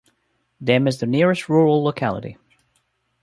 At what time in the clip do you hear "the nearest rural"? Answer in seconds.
0.99-1.83